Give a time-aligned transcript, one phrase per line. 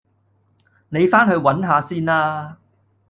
[0.89, 2.57] 你返去搵下先啦